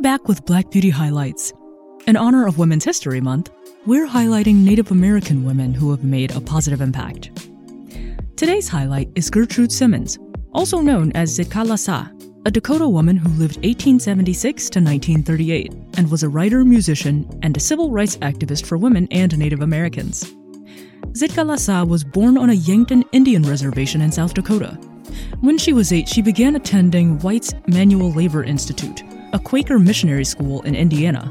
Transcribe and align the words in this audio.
back 0.00 0.28
with 0.28 0.46
Black 0.46 0.70
Beauty 0.70 0.88
Highlights. 0.88 1.52
In 2.06 2.16
honor 2.16 2.46
of 2.46 2.58
Women's 2.58 2.84
History 2.84 3.20
Month, 3.20 3.50
we're 3.84 4.06
highlighting 4.06 4.56
Native 4.56 4.90
American 4.90 5.44
women 5.44 5.74
who 5.74 5.90
have 5.90 6.02
made 6.02 6.34
a 6.34 6.40
positive 6.40 6.80
impact. 6.80 7.30
Today's 8.36 8.66
highlight 8.66 9.10
is 9.14 9.28
Gertrude 9.28 9.70
Simmons, 9.70 10.18
also 10.52 10.80
known 10.80 11.12
as 11.12 11.38
Zitkala-Ša, 11.38 12.46
a 12.46 12.50
Dakota 12.50 12.88
woman 12.88 13.18
who 13.18 13.28
lived 13.28 13.56
1876 13.56 14.70
to 14.70 14.80
1938 14.80 15.72
and 15.98 16.10
was 16.10 16.22
a 16.22 16.28
writer, 16.30 16.64
musician, 16.64 17.28
and 17.42 17.54
a 17.54 17.60
civil 17.60 17.90
rights 17.90 18.16
activist 18.18 18.64
for 18.64 18.78
women 18.78 19.06
and 19.10 19.36
Native 19.36 19.60
Americans. 19.60 20.24
Zitkala-Ša 21.12 21.86
was 21.86 22.04
born 22.04 22.38
on 22.38 22.48
a 22.48 22.54
Yankton 22.54 23.04
Indian 23.12 23.42
reservation 23.42 24.00
in 24.00 24.10
South 24.10 24.32
Dakota. 24.32 24.78
When 25.40 25.58
she 25.58 25.74
was 25.74 25.92
eight, 25.92 26.08
she 26.08 26.22
began 26.22 26.56
attending 26.56 27.18
White's 27.18 27.52
Manual 27.66 28.12
Labor 28.12 28.44
Institute, 28.44 29.02
a 29.32 29.38
Quaker 29.38 29.78
missionary 29.78 30.24
school 30.24 30.62
in 30.62 30.74
Indiana. 30.74 31.30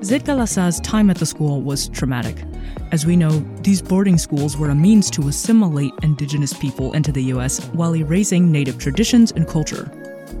Zitkala-Ša's 0.00 0.80
time 0.80 1.10
at 1.10 1.18
the 1.18 1.26
school 1.26 1.60
was 1.62 1.88
traumatic. 1.88 2.44
As 2.92 3.04
we 3.04 3.16
know, 3.16 3.30
these 3.62 3.82
boarding 3.82 4.18
schools 4.18 4.56
were 4.56 4.70
a 4.70 4.74
means 4.74 5.10
to 5.10 5.28
assimilate 5.28 5.92
indigenous 6.02 6.52
people 6.52 6.92
into 6.94 7.12
the 7.12 7.24
U.S. 7.24 7.64
while 7.68 7.94
erasing 7.94 8.50
native 8.50 8.78
traditions 8.78 9.32
and 9.32 9.46
culture. 9.46 9.90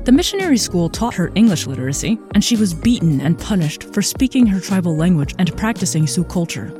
The 0.04 0.12
missionary 0.12 0.58
school 0.58 0.88
taught 0.88 1.14
her 1.14 1.32
English 1.34 1.66
literacy, 1.66 2.18
and 2.34 2.42
she 2.42 2.56
was 2.56 2.72
beaten 2.74 3.20
and 3.20 3.38
punished 3.38 3.84
for 3.92 4.02
speaking 4.02 4.46
her 4.46 4.60
tribal 4.60 4.96
language 4.96 5.34
and 5.38 5.56
practicing 5.56 6.06
Sioux 6.06 6.24
culture. 6.24 6.72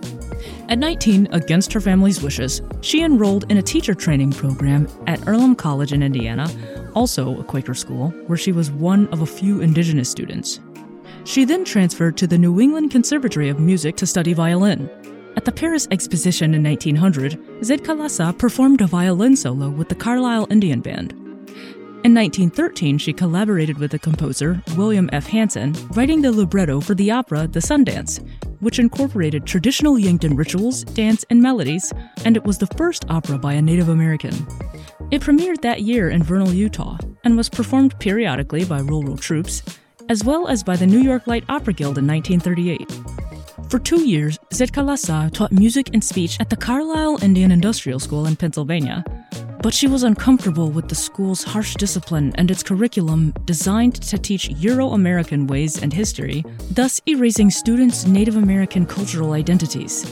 At 0.69 0.79
19, 0.79 1.29
against 1.33 1.73
her 1.73 1.81
family's 1.81 2.23
wishes, 2.23 2.63
she 2.81 3.03
enrolled 3.03 3.51
in 3.51 3.59
a 3.59 3.63
teacher 3.63 3.95
training 3.95 4.33
program 4.33 4.89
at 5.07 5.27
Earlham 5.27 5.57
College 5.57 5.93
in 5.93 6.03
Indiana, 6.03 6.49
also 6.95 7.39
a 7.39 7.45
Quaker 7.45 7.75
school, 7.75 8.11
where 8.27 8.39
she 8.39 8.53
was 8.53 8.71
one 8.71 9.09
of 9.09 9.23
a 9.23 9.27
few 9.27 9.61
indigenous 9.61 10.11
students. 10.11 10.61
She 11.25 11.45
then 11.45 11.65
transferred 11.65 12.17
to 12.19 12.27
the 12.27 12.39
New 12.39 12.61
England 12.61 12.91
Conservatory 12.91 13.49
of 13.49 13.61
Music 13.61 13.97
to 13.97 14.07
study 14.07 14.33
violin. 14.33 14.89
At 15.37 15.45
the 15.45 15.53
Paris 15.53 15.87
Exposition 15.91 16.55
in 16.55 16.63
1900, 16.63 17.33
Zitkala-Ša 17.61 18.39
performed 18.39 18.81
a 18.81 18.87
violin 18.87 19.37
solo 19.37 19.69
with 19.69 19.89
the 19.89 19.95
Carlisle 19.95 20.47
Indian 20.51 20.81
Band. 20.81 21.13
In 22.05 22.15
1913, 22.15 22.99
she 22.99 23.13
collaborated 23.13 23.79
with 23.79 23.91
the 23.91 23.99
composer 23.99 24.63
William 24.77 25.11
F. 25.13 25.27
Hanson, 25.27 25.75
writing 25.91 26.23
the 26.23 26.33
libretto 26.33 26.81
for 26.81 26.95
the 26.95 27.11
opera 27.11 27.47
The 27.47 27.61
Sundance, 27.61 28.25
which 28.61 28.79
incorporated 28.79 29.47
traditional 29.47 29.99
Yankton 29.99 30.37
rituals, 30.37 30.85
dance, 30.85 31.25
and 31.31 31.41
melodies, 31.41 31.93
and 32.25 32.37
it 32.37 32.45
was 32.45 32.59
the 32.59 32.67
first 32.79 33.05
opera 33.09 33.39
by 33.39 33.53
a 33.55 33.63
Native 33.63 33.89
American. 33.89 34.35
It 35.11 35.23
premiered 35.23 35.61
that 35.63 35.83
year 35.83 36.11
in 36.11 36.23
Vernal, 36.23 36.53
Utah, 36.53 36.99
and 37.25 37.37
was 37.37 37.49
performed 37.49 37.99
periodically 37.99 38.65
by 38.65 38.81
rural 38.81 39.17
troupes, 39.17 39.63
as 40.09 40.25
well 40.25 40.49
as 40.49 40.63
by 40.63 40.77
the 40.77 40.87
New 40.87 41.01
York 41.01 41.27
Light 41.27 41.45
Opera 41.49 41.73
Guild 41.73 41.99
in 41.99 42.07
1938. 42.07 42.91
For 43.71 43.79
two 43.79 44.01
years, 44.03 44.39
Zitkala-Ša 44.51 45.33
taught 45.33 45.53
music 45.53 45.91
and 45.93 46.03
speech 46.03 46.41
at 46.41 46.49
the 46.49 46.57
Carlisle 46.57 47.23
Indian 47.23 47.53
Industrial 47.53 47.99
School 47.99 48.27
in 48.27 48.35
Pennsylvania, 48.35 49.05
but 49.63 49.75
she 49.75 49.87
was 49.87 50.03
uncomfortable 50.03 50.71
with 50.71 50.89
the 50.89 50.95
school's 50.95 51.43
harsh 51.43 51.75
discipline 51.75 52.33
and 52.37 52.51
its 52.51 52.63
curriculum 52.63 53.33
designed 53.45 53.95
to 53.95 54.19
teach 54.19 54.49
Euro 54.51 54.91
American 54.91 55.47
ways 55.47 55.83
and 55.83 55.93
history, 55.93 56.45
thus 56.71 57.01
erasing 57.07 57.51
students' 57.51 58.07
Native 58.07 58.37
American 58.37 58.87
cultural 58.87 59.33
identities. 59.33 60.11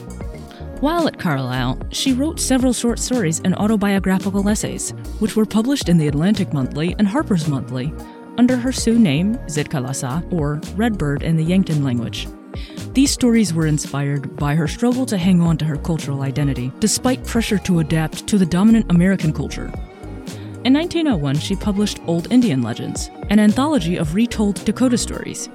While 0.80 1.08
at 1.08 1.18
Carlisle, 1.18 1.78
she 1.90 2.12
wrote 2.12 2.38
several 2.38 2.72
short 2.72 2.98
stories 2.98 3.40
and 3.44 3.54
autobiographical 3.54 4.46
essays, 4.48 4.90
which 5.20 5.34
were 5.34 5.46
published 5.46 5.88
in 5.88 5.96
the 5.96 6.08
Atlantic 6.08 6.52
Monthly 6.52 6.94
and 6.98 7.08
Harper's 7.08 7.48
Monthly, 7.48 7.94
under 8.38 8.56
her 8.56 8.72
Sioux 8.72 8.98
name, 8.98 9.36
Zitkala-Ša, 9.46 10.30
or 10.32 10.60
Redbird 10.76 11.22
in 11.22 11.36
the 11.36 11.44
Yankton 11.44 11.82
language. 11.82 12.28
These 12.96 13.10
stories 13.10 13.52
were 13.52 13.66
inspired 13.66 14.36
by 14.36 14.54
her 14.54 14.66
struggle 14.66 15.04
to 15.04 15.18
hang 15.18 15.42
on 15.42 15.58
to 15.58 15.66
her 15.66 15.76
cultural 15.76 16.22
identity, 16.22 16.72
despite 16.80 17.26
pressure 17.26 17.58
to 17.58 17.80
adapt 17.80 18.26
to 18.26 18.38
the 18.38 18.46
dominant 18.46 18.90
American 18.90 19.34
culture. 19.34 19.70
In 20.64 20.72
1901, 20.72 21.36
she 21.36 21.56
published 21.56 22.00
Old 22.06 22.32
Indian 22.32 22.62
Legends, 22.62 23.10
an 23.28 23.38
anthology 23.38 23.98
of 23.98 24.14
retold 24.14 24.64
Dakota 24.64 24.96
stories, 24.96 25.48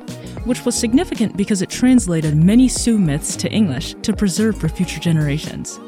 which 0.45 0.63
was 0.65 0.75
significant 0.75 1.35
because 1.35 1.63
it 1.63 1.71
translated 1.71 2.35
many 2.35 2.67
Sioux 2.67 2.99
myths 2.99 3.35
to 3.37 3.51
English 3.51 3.95
to 4.03 4.15
preserve 4.15 4.55
for 4.55 4.69
future 4.69 4.99
generations. 4.99 5.79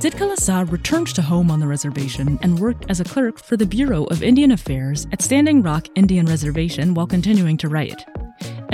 Zitkala-Ša 0.00 0.72
returned 0.72 1.06
to 1.14 1.22
home 1.22 1.52
on 1.52 1.60
the 1.60 1.68
reservation 1.68 2.36
and 2.42 2.58
worked 2.58 2.86
as 2.88 2.98
a 2.98 3.04
clerk 3.04 3.38
for 3.38 3.56
the 3.56 3.64
Bureau 3.64 4.06
of 4.06 4.24
Indian 4.24 4.50
Affairs 4.50 5.06
at 5.12 5.22
Standing 5.22 5.62
Rock 5.62 5.86
Indian 5.94 6.26
Reservation 6.26 6.94
while 6.94 7.06
continuing 7.06 7.56
to 7.58 7.68
write. 7.68 8.04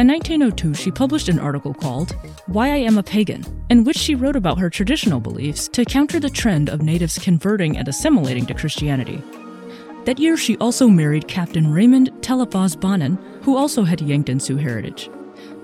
In 0.00 0.06
1902, 0.06 0.72
she 0.72 0.90
published 0.90 1.28
an 1.28 1.38
article 1.38 1.74
called 1.74 2.12
Why 2.46 2.68
I 2.68 2.76
Am 2.76 2.96
a 2.96 3.02
Pagan, 3.02 3.44
in 3.68 3.84
which 3.84 3.98
she 3.98 4.14
wrote 4.14 4.34
about 4.34 4.58
her 4.58 4.70
traditional 4.70 5.20
beliefs 5.20 5.68
to 5.68 5.84
counter 5.84 6.18
the 6.18 6.30
trend 6.30 6.70
of 6.70 6.80
natives 6.80 7.18
converting 7.18 7.76
and 7.76 7.86
assimilating 7.86 8.46
to 8.46 8.54
Christianity. 8.54 9.22
That 10.06 10.18
year, 10.18 10.38
she 10.38 10.56
also 10.56 10.88
married 10.88 11.28
Captain 11.28 11.70
Raymond 11.70 12.12
Talesfase 12.22 12.80
Bonnin, 12.80 13.18
who 13.42 13.58
also 13.58 13.82
had 13.84 14.00
Yankton 14.00 14.40
Sioux 14.40 14.56
heritage. 14.56 15.10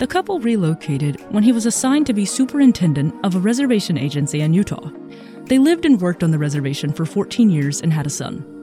The 0.01 0.07
couple 0.07 0.39
relocated 0.39 1.19
when 1.33 1.43
he 1.43 1.53
was 1.53 1.65
assigned 1.65 2.05
to 2.05 2.13
be 2.13 2.27
superintendent 2.27 3.15
of 3.25 3.37
a 3.37 3.41
reservation 3.41 3.97
agency 3.97 4.43
in 4.43 4.53
Utah. 4.53 4.91
They 5.47 5.59
lived 5.59 5.87
and 5.87 5.99
worked 5.99 6.23
on 6.23 6.31
the 6.31 6.39
reservation 6.39 6.93
for 6.93 7.07
14 7.07 7.49
years 7.49 7.81
and 7.81 7.91
had 7.91 8.07
a 8.07 8.11
son. 8.11 8.56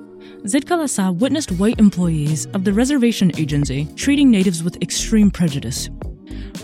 Zitkala-Ša 0.45 1.19
witnessed 1.19 1.53
white 1.53 1.79
employees 1.79 2.47
of 2.47 2.65
the 2.65 2.73
reservation 2.73 3.31
agency 3.37 3.87
treating 3.95 4.29
natives 4.29 4.61
with 4.61 4.81
extreme 4.81 5.31
prejudice. 5.31 5.89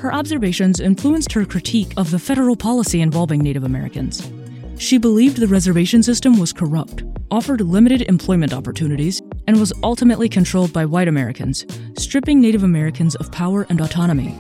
Her 0.02 0.14
observations 0.14 0.82
influenced 0.82 1.32
her 1.32 1.46
critique 1.46 1.94
of 1.96 2.12
the 2.12 2.20
federal 2.20 2.58
policy 2.58 3.00
involving 3.00 3.40
Native 3.40 3.64
Americans. 3.64 4.30
She 4.78 4.98
believed 4.98 5.38
the 5.38 5.48
reservation 5.48 6.04
system 6.04 6.38
was 6.38 6.52
corrupt, 6.52 7.04
offered 7.32 7.62
limited 7.62 8.02
employment 8.04 8.54
opportunities, 8.54 9.22
and 9.48 9.58
was 9.58 9.72
ultimately 9.82 10.28
controlled 10.28 10.74
by 10.74 10.86
white 10.86 11.08
Americans, 11.08 11.66
stripping 11.98 12.42
Native 12.42 12.64
Americans 12.64 13.16
of 13.16 13.32
power 13.32 13.66
and 13.70 13.80
autonomy. 13.80 14.36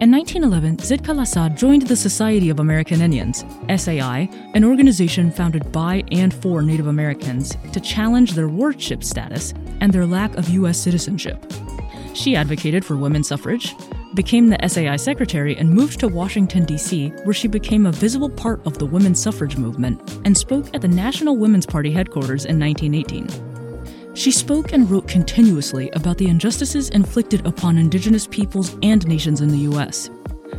In 0.00 0.10
1911, 0.10 0.78
Zitkala-Ša 0.78 1.58
joined 1.58 1.82
the 1.82 1.94
Society 1.94 2.48
of 2.48 2.58
American 2.58 3.02
Indians, 3.02 3.44
SAI, 3.68 4.30
an 4.54 4.64
organization 4.64 5.30
founded 5.30 5.70
by 5.72 6.02
and 6.10 6.32
for 6.32 6.62
Native 6.62 6.86
Americans 6.86 7.54
to 7.74 7.80
challenge 7.80 8.32
their 8.32 8.48
wardship 8.48 9.04
status 9.04 9.52
and 9.82 9.92
their 9.92 10.06
lack 10.06 10.34
of 10.38 10.48
U.S. 10.48 10.78
citizenship. 10.78 11.52
She 12.14 12.34
advocated 12.34 12.82
for 12.82 12.96
women's 12.96 13.28
suffrage, 13.28 13.74
became 14.14 14.48
the 14.48 14.66
SAI 14.66 14.96
secretary, 14.96 15.54
and 15.58 15.68
moved 15.68 16.00
to 16.00 16.08
Washington, 16.08 16.64
D.C., 16.64 17.08
where 17.24 17.34
she 17.34 17.46
became 17.46 17.84
a 17.84 17.92
visible 17.92 18.30
part 18.30 18.66
of 18.66 18.78
the 18.78 18.86
women's 18.86 19.20
suffrage 19.20 19.58
movement 19.58 20.00
and 20.24 20.34
spoke 20.34 20.74
at 20.74 20.80
the 20.80 20.88
National 20.88 21.36
Women's 21.36 21.66
Party 21.66 21.92
headquarters 21.92 22.46
in 22.46 22.58
1918. 22.58 23.49
She 24.20 24.30
spoke 24.30 24.74
and 24.74 24.90
wrote 24.90 25.08
continuously 25.08 25.88
about 25.92 26.18
the 26.18 26.28
injustices 26.28 26.90
inflicted 26.90 27.46
upon 27.46 27.78
indigenous 27.78 28.26
peoples 28.26 28.76
and 28.82 29.08
nations 29.08 29.40
in 29.40 29.48
the 29.48 29.60
U.S. 29.70 30.10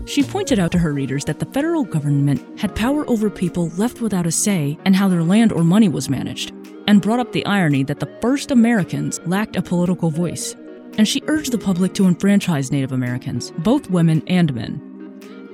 She 0.05 0.23
pointed 0.23 0.57
out 0.57 0.71
to 0.71 0.79
her 0.79 0.93
readers 0.93 1.25
that 1.25 1.37
the 1.37 1.45
federal 1.45 1.83
government 1.83 2.59
had 2.59 2.75
power 2.75 3.07
over 3.07 3.29
people 3.29 3.69
left 3.77 4.01
without 4.01 4.25
a 4.25 4.31
say 4.31 4.79
and 4.83 4.95
how 4.95 5.07
their 5.07 5.21
land 5.21 5.51
or 5.51 5.63
money 5.63 5.89
was 5.89 6.09
managed, 6.09 6.53
and 6.87 7.03
brought 7.03 7.19
up 7.19 7.33
the 7.33 7.45
irony 7.45 7.83
that 7.83 7.99
the 7.99 8.11
first 8.19 8.49
Americans 8.49 9.19
lacked 9.27 9.55
a 9.55 9.61
political 9.61 10.09
voice. 10.09 10.55
And 10.97 11.07
she 11.07 11.21
urged 11.27 11.51
the 11.51 11.59
public 11.59 11.93
to 11.93 12.07
enfranchise 12.07 12.71
Native 12.71 12.93
Americans, 12.93 13.51
both 13.59 13.91
women 13.91 14.23
and 14.25 14.55
men. 14.55 14.81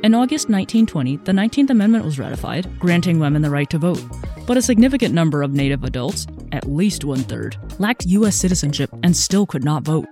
In 0.01 0.15
August 0.15 0.47
1920, 0.47 1.17
the 1.17 1.33
19th 1.33 1.71
Amendment 1.71 2.05
was 2.05 2.19
ratified, 2.19 2.79
granting 2.79 3.19
women 3.19 3.41
the 3.41 3.49
right 3.49 3.69
to 3.69 3.77
vote. 3.77 4.01
But 4.45 4.55
a 4.55 4.61
significant 4.61 5.13
number 5.13 5.43
of 5.43 5.51
Native 5.51 5.83
adults, 5.83 6.25
at 6.51 6.67
least 6.67 7.03
one 7.03 7.19
third, 7.19 7.57
lacked 7.79 8.05
U.S. 8.05 8.35
citizenship 8.35 8.89
and 9.03 9.15
still 9.15 9.45
could 9.45 9.63
not 9.63 9.83
vote. 9.83 10.07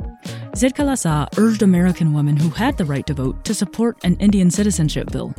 Zitkala-Ša 0.53 1.37
urged 1.37 1.61
American 1.61 2.13
women 2.13 2.37
who 2.37 2.49
had 2.49 2.77
the 2.77 2.85
right 2.85 3.05
to 3.07 3.13
vote 3.13 3.43
to 3.43 3.53
support 3.53 3.97
an 4.03 4.15
Indian 4.17 4.49
citizenship 4.49 5.11
bill. 5.11 5.33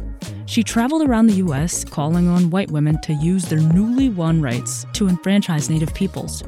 She 0.46 0.62
traveled 0.62 1.02
around 1.08 1.26
the 1.26 1.42
U.S., 1.46 1.84
calling 1.84 2.28
on 2.28 2.50
white 2.50 2.70
women 2.70 3.00
to 3.02 3.14
use 3.14 3.44
their 3.46 3.60
newly 3.60 4.08
won 4.08 4.40
rights 4.40 4.86
to 4.92 5.08
enfranchise 5.08 5.70
Native 5.70 5.94
peoples. 5.94 6.42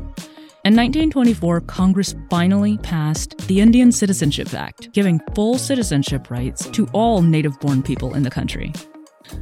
In 0.65 0.75
1924, 0.75 1.63
Congress 1.63 2.15
finally 2.29 2.77
passed 2.79 3.39
the 3.49 3.61
Indian 3.61 3.91
Citizenship 3.91 4.53
Act, 4.53 4.93
giving 4.93 5.21
full 5.35 5.57
citizenship 5.57 6.31
rights 6.31 6.69
to 6.71 6.87
all 6.93 7.23
native 7.23 7.59
born 7.61 7.83
people 7.83 8.15
in 8.15 8.23
the 8.23 8.31
country. 8.31 8.73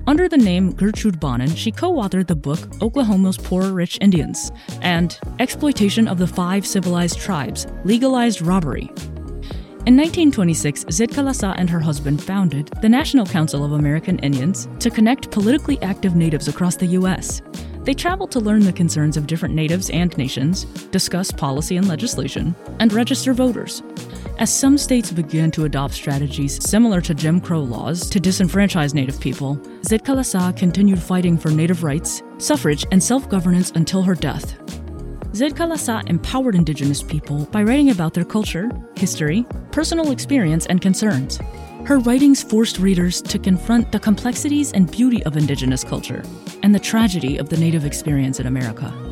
Under 0.06 0.28
the 0.28 0.36
name 0.36 0.72
Gertrude 0.72 1.20
Bonnin, 1.20 1.54
she 1.54 1.72
co 1.72 1.94
authored 1.94 2.26
the 2.26 2.36
book 2.36 2.60
Oklahoma's 2.80 3.36
Poor 3.36 3.72
Rich 3.72 3.98
Indians 4.00 4.52
and 4.82 5.18
Exploitation 5.38 6.08
of 6.08 6.18
the 6.18 6.26
Five 6.26 6.66
Civilized 6.66 7.18
Tribes 7.18 7.66
Legalized 7.84 8.42
Robbery. 8.42 8.90
In 9.86 9.96
1926, 9.96 10.86
Zitkala-Ša 10.86 11.54
and 11.58 11.70
her 11.70 11.78
husband 11.78 12.20
founded 12.20 12.66
the 12.82 12.88
National 12.88 13.24
Council 13.24 13.64
of 13.64 13.72
American 13.72 14.18
Indians 14.18 14.68
to 14.80 14.90
connect 14.90 15.30
politically 15.30 15.80
active 15.80 16.16
natives 16.16 16.48
across 16.48 16.74
the 16.74 16.86
U.S. 16.86 17.40
They 17.84 17.94
traveled 17.94 18.32
to 18.32 18.40
learn 18.40 18.64
the 18.64 18.72
concerns 18.72 19.16
of 19.16 19.28
different 19.28 19.54
natives 19.54 19.88
and 19.90 20.16
nations, 20.18 20.64
discuss 20.90 21.30
policy 21.30 21.76
and 21.76 21.86
legislation, 21.86 22.56
and 22.80 22.92
register 22.92 23.32
voters. 23.32 23.84
As 24.38 24.54
some 24.54 24.76
states 24.76 25.10
began 25.10 25.50
to 25.52 25.64
adopt 25.64 25.94
strategies 25.94 26.62
similar 26.62 27.00
to 27.00 27.14
Jim 27.14 27.40
Crow 27.40 27.62
laws 27.62 28.10
to 28.10 28.20
disenfranchise 28.20 28.92
Native 28.92 29.18
people, 29.18 29.56
Zitkala-Ša 29.80 30.54
continued 30.58 30.98
fighting 30.98 31.38
for 31.38 31.50
Native 31.50 31.82
rights, 31.82 32.22
suffrage, 32.36 32.84
and 32.92 33.02
self 33.02 33.30
governance 33.30 33.70
until 33.70 34.02
her 34.02 34.14
death. 34.14 34.58
Zitkala-Ša 35.32 36.10
empowered 36.10 36.54
Indigenous 36.54 37.02
people 37.02 37.46
by 37.46 37.62
writing 37.62 37.88
about 37.88 38.12
their 38.12 38.26
culture, 38.26 38.70
history, 38.94 39.46
personal 39.72 40.10
experience, 40.10 40.66
and 40.66 40.82
concerns. 40.82 41.38
Her 41.86 41.98
writings 42.00 42.42
forced 42.42 42.78
readers 42.78 43.22
to 43.22 43.38
confront 43.38 43.90
the 43.90 44.00
complexities 44.00 44.70
and 44.72 44.90
beauty 44.90 45.24
of 45.24 45.38
Indigenous 45.38 45.82
culture 45.82 46.22
and 46.62 46.74
the 46.74 46.80
tragedy 46.80 47.38
of 47.38 47.48
the 47.48 47.56
Native 47.56 47.86
experience 47.86 48.38
in 48.38 48.46
America. 48.46 49.05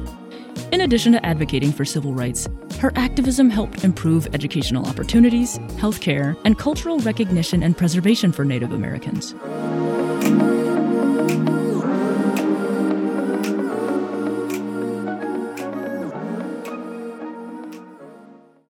In 0.75 0.81
addition 0.81 1.13
to 1.13 1.25
advocating 1.25 1.71
for 1.71 1.85
civil 1.85 2.15
rights, 2.15 2.49
her 2.81 2.93
activism 2.97 3.49
helped 3.49 3.85
improve 3.85 4.27
educational 4.35 4.85
opportunities, 4.87 5.57
healthcare, 5.79 6.37
and 6.45 6.59
cultural 6.59 6.99
recognition 6.99 7.63
and 7.63 7.79
preservation 7.79 8.33
for 8.33 8.45
Native 8.45 8.73
Americans. 8.73 9.37